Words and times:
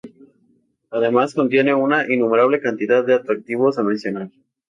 Además 0.89 1.35
contiene 1.35 1.75
una 1.75 2.11
innumerable 2.11 2.59
cantidad 2.59 3.05
de 3.05 3.13
atractivos 3.13 3.77
a 3.77 3.83
mencionar. 3.83 4.31